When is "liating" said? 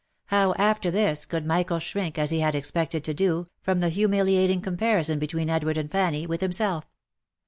4.17-4.63